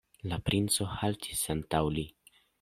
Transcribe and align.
La 0.29 0.37
princo 0.47 0.87
haltis 0.95 1.45
antaŭ 1.57 1.85
li. 1.99 2.09